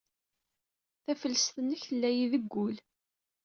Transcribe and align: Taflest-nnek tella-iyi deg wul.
Taflest-nnek 1.03 1.81
tella-iyi 1.87 2.27
deg 2.33 2.45
wul. 2.53 2.75